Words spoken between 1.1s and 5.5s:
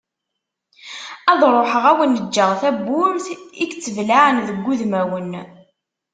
Ad ruḥeγ ad awen-ğğeγ tawwurt i yettblaԑen deg udemawen.